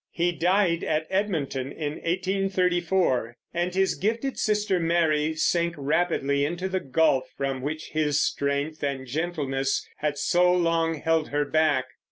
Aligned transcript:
He 0.13 0.31
died 0.31 0.83
at 0.83 1.05
Edmonton 1.11 1.71
in 1.71 1.91
1834; 1.97 3.37
and 3.53 3.75
his 3.75 3.93
gifted 3.93 4.39
sister 4.39 4.79
Mary 4.79 5.35
sank 5.35 5.75
rapidly 5.77 6.43
into 6.43 6.67
the 6.67 6.79
gulf 6.79 7.25
from 7.37 7.61
which 7.61 7.89
his 7.91 8.19
strength 8.19 8.81
and 8.83 9.05
gentleness 9.05 9.87
had 9.97 10.17
so 10.17 10.51
long 10.51 10.95
held 10.95 11.27
her 11.29 11.45
back. 11.45 11.85